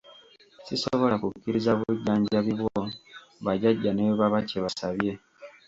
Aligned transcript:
Sisobola 0.67 1.15
kukkiriza 1.21 1.71
bujjanjabi 1.79 2.53
bwo 2.59 2.79
bajjajja 3.45 3.91
ne 3.93 4.03
bwe 4.07 4.17
baba 4.19 4.39
kye 4.49 4.59
basabye. 4.65 5.11